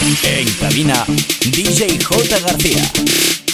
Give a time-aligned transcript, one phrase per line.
[0.00, 1.06] En cabina,
[1.50, 2.38] DJ J.
[2.40, 3.45] García.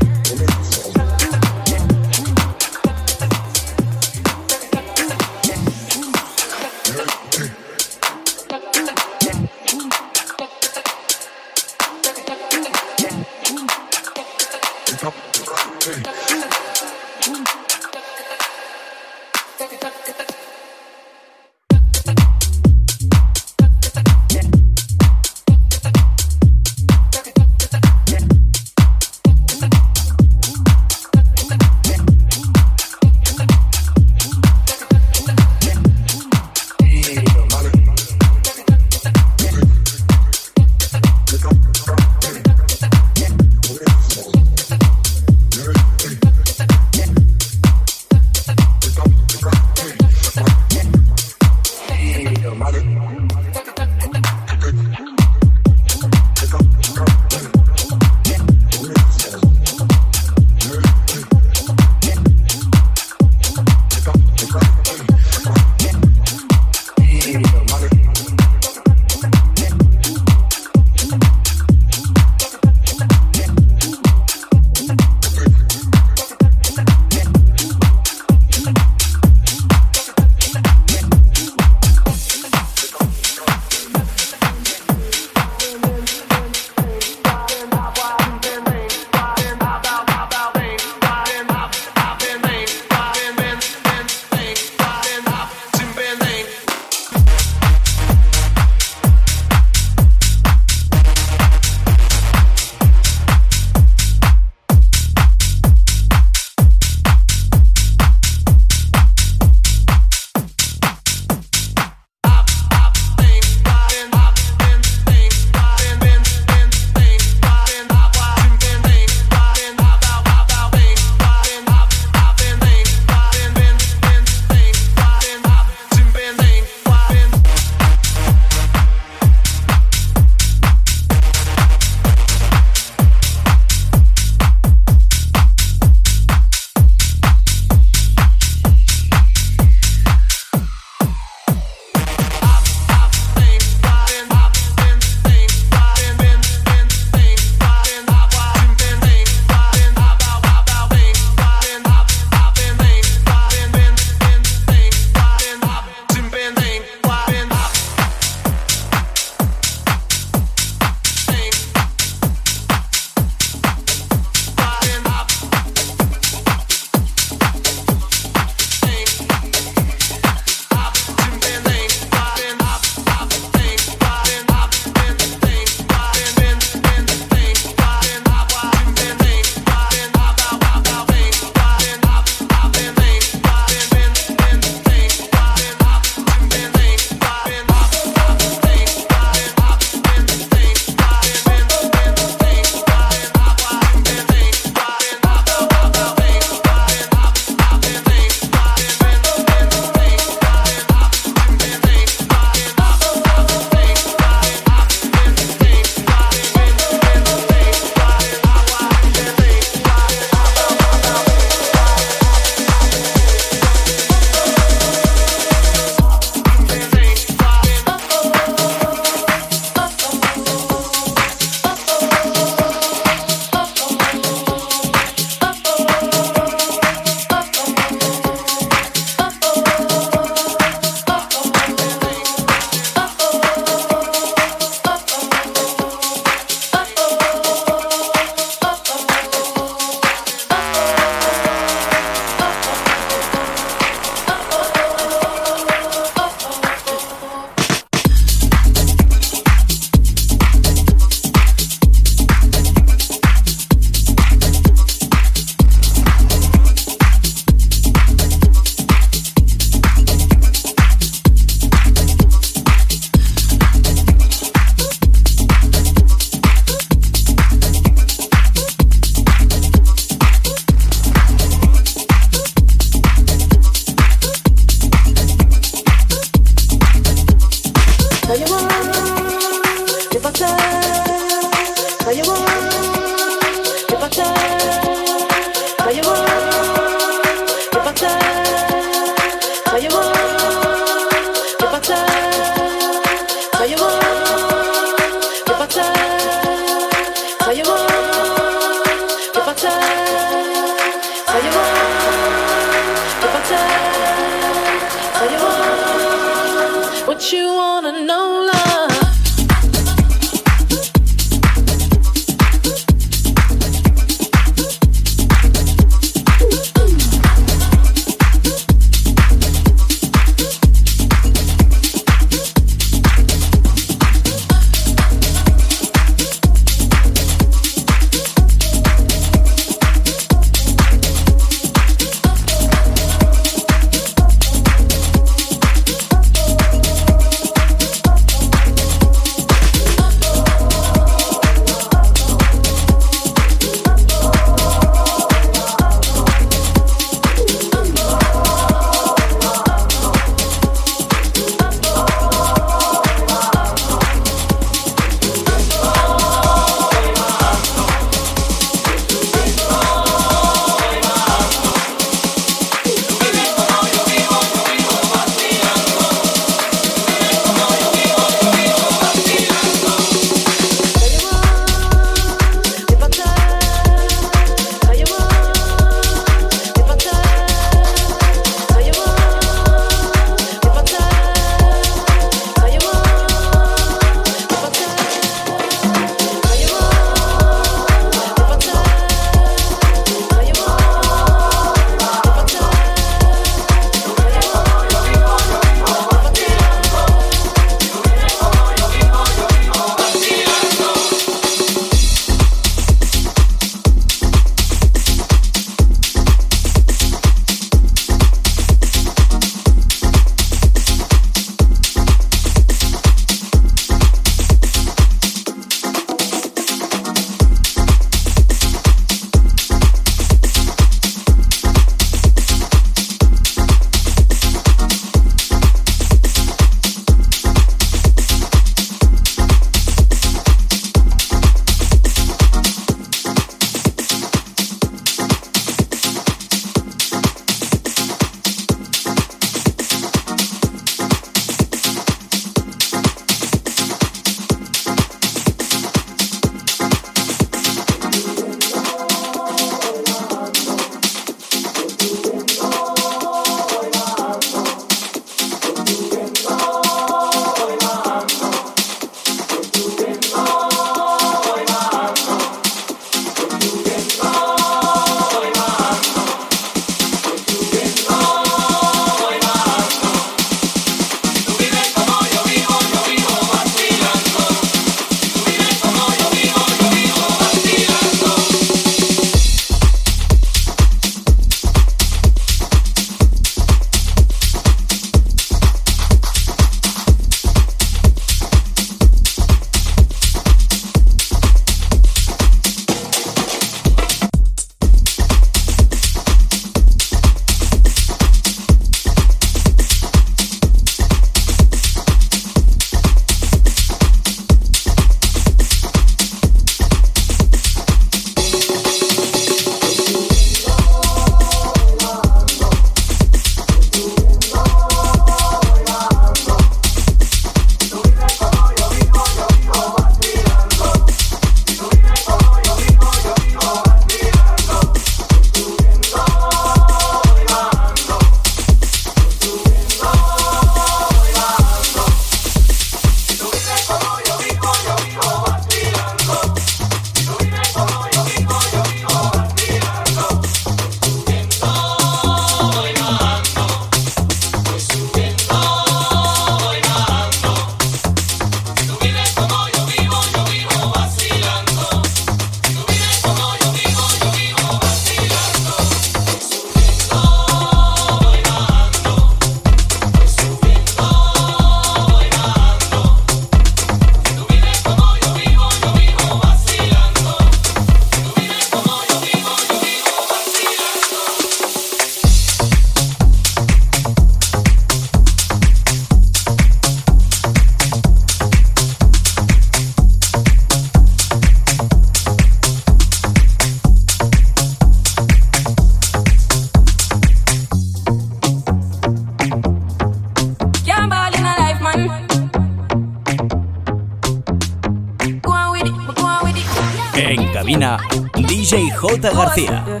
[597.82, 599.32] DJ J.
[599.32, 600.00] García.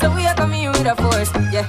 [0.00, 0.96] So we are coming with a
[1.52, 1.68] yeah.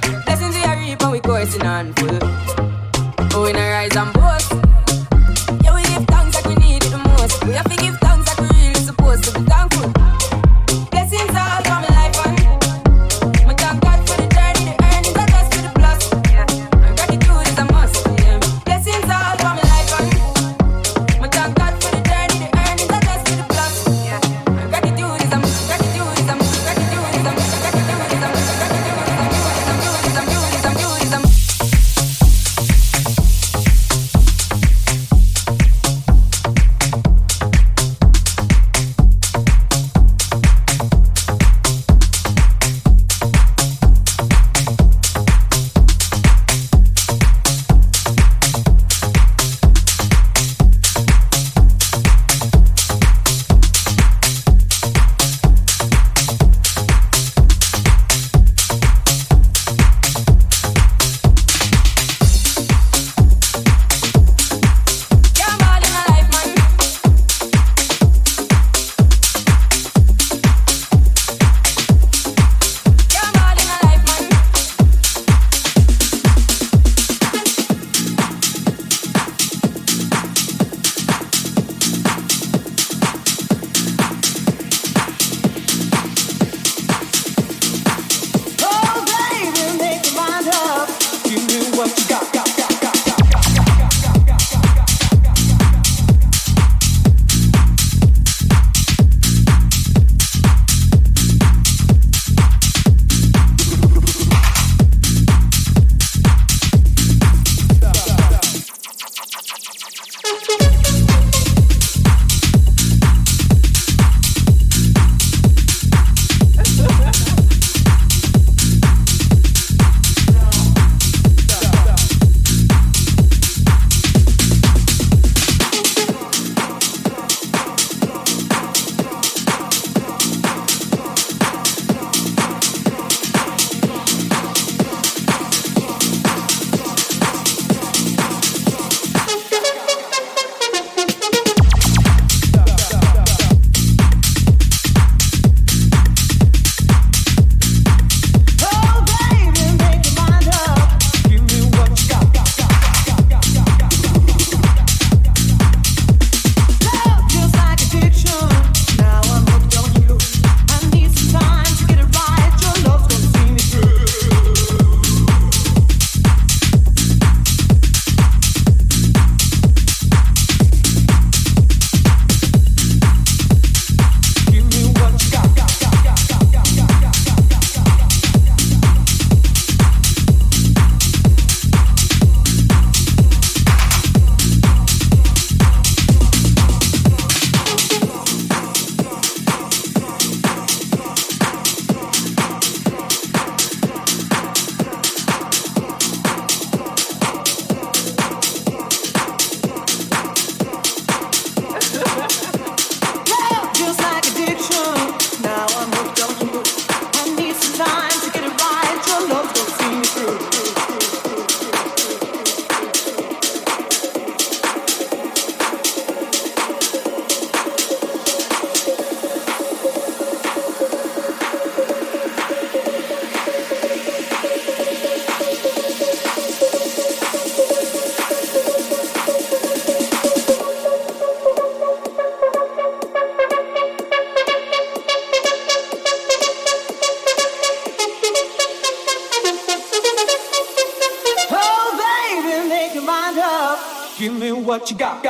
[244.80, 245.29] what you got.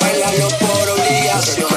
[0.00, 1.69] Bailalo por obligación.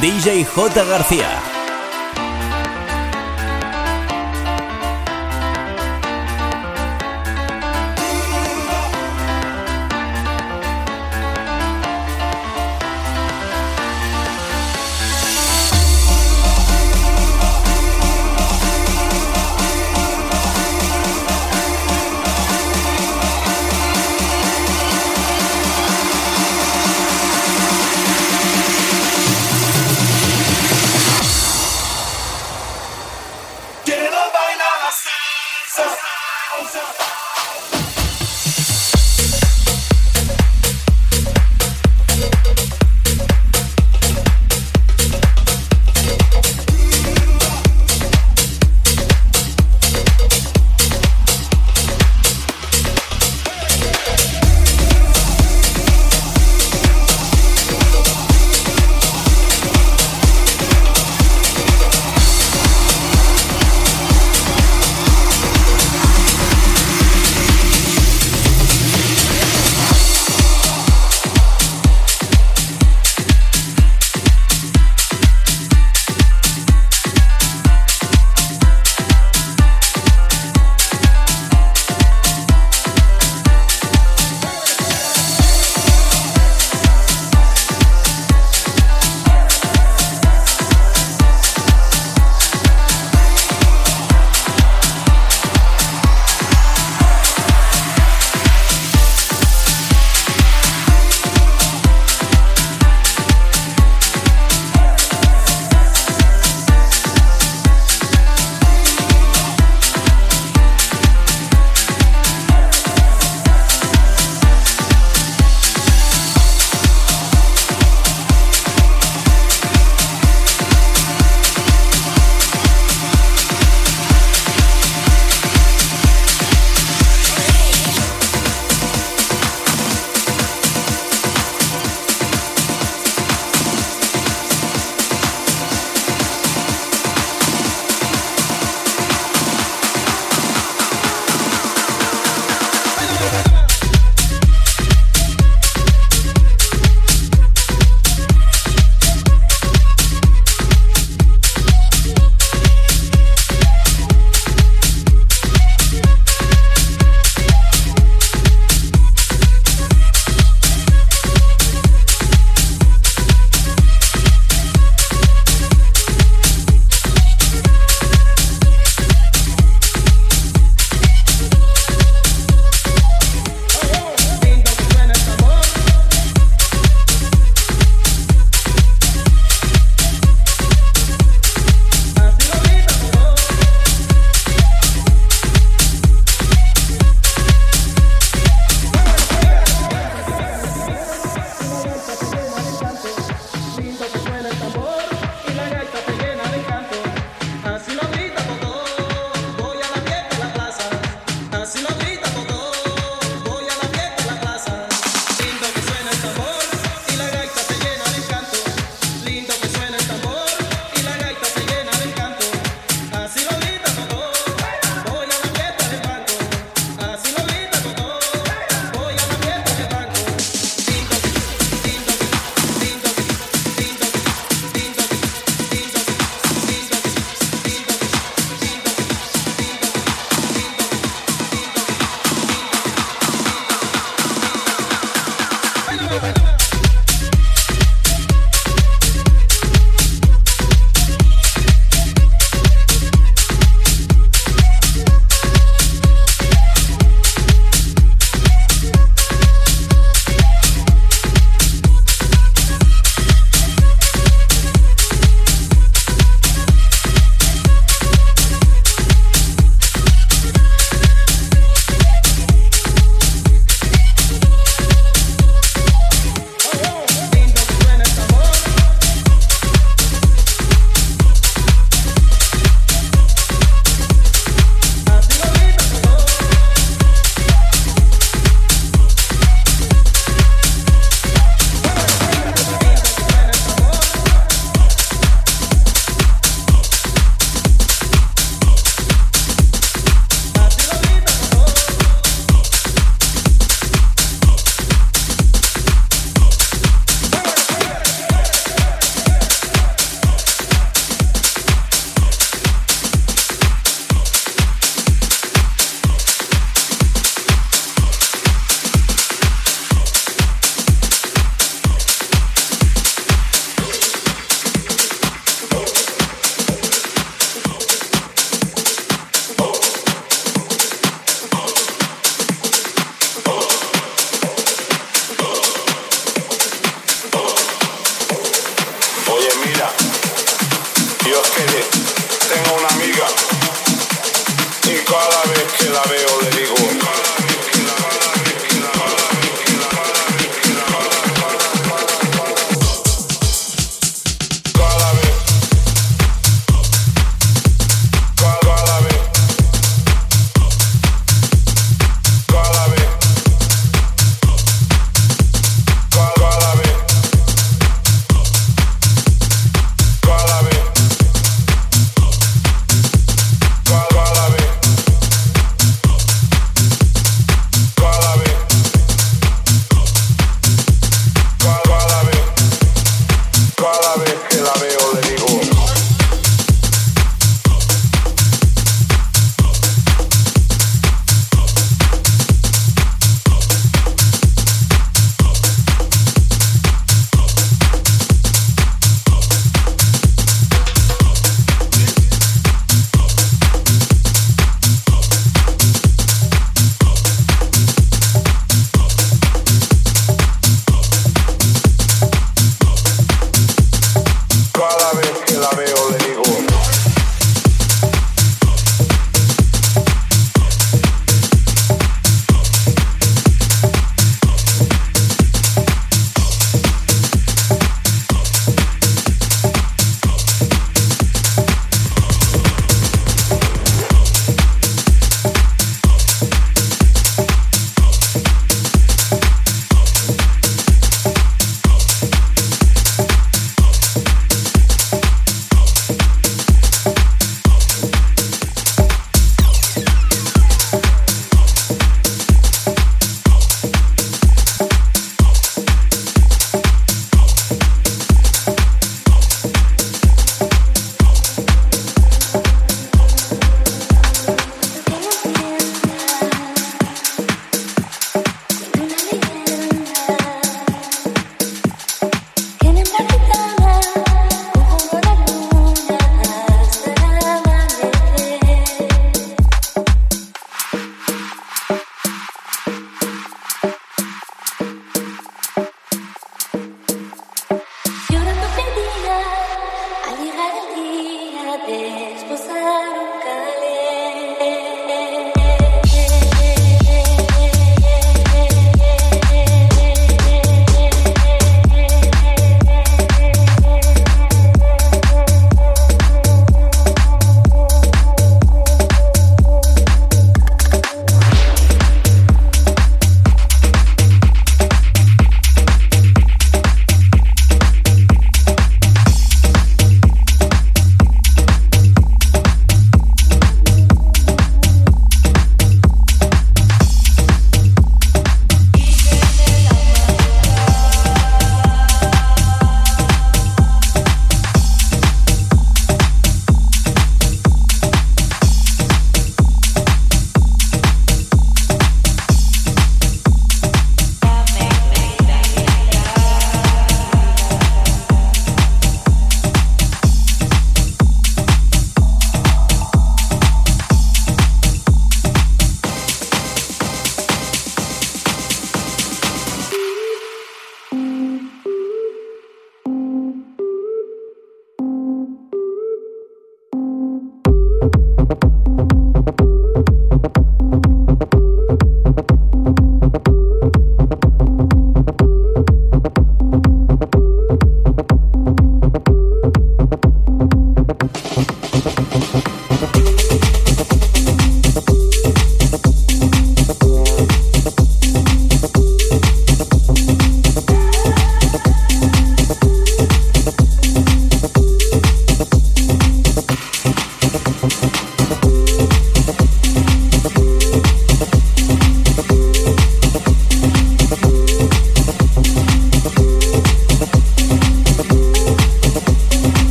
[0.00, 0.84] DJ J.
[0.84, 1.57] García.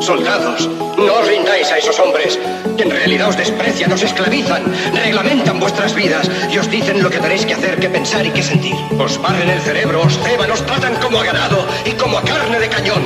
[0.00, 2.38] Soldados, no os rindáis a esos hombres,
[2.76, 7.18] que en realidad os desprecian, os esclavizan, reglamentan vuestras vidas y os dicen lo que
[7.18, 8.74] tenéis que hacer, que pensar y que sentir.
[8.98, 12.58] Os barren el cerebro, os ceban, os tratan como a ganado y como a carne
[12.58, 13.02] de cañón.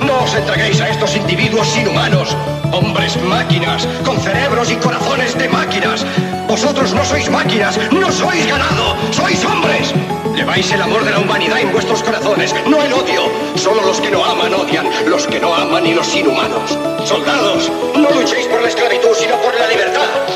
[0.00, 2.36] No os entreguéis a estos individuos inhumanos,
[2.72, 6.04] hombres máquinas, con cerebros y corazones de máquinas.
[6.48, 9.94] Vosotros no sois máquinas, no sois ganado, sois hombres.
[10.34, 13.22] Lleváis el amor de la humanidad en vuestros corazones, no el odio.
[13.56, 16.78] Solo los que no aman odian, los que no aman y los inhumanos.
[17.04, 20.35] Soldados, no luchéis por la esclavitud, sino por la libertad.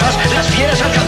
[0.00, 0.99] cosas, las fieras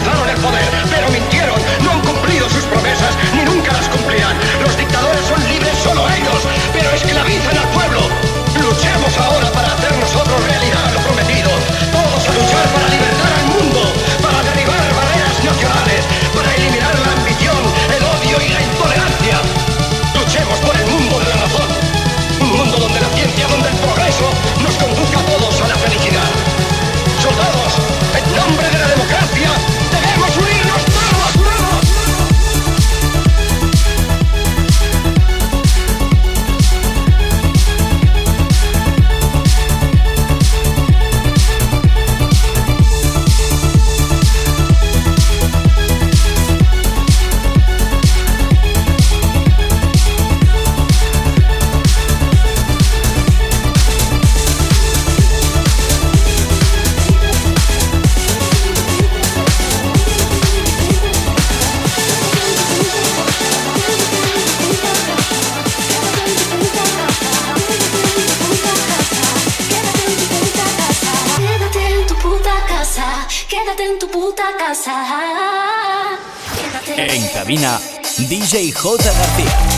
[78.53, 78.97] DJ J.
[78.97, 79.72] García.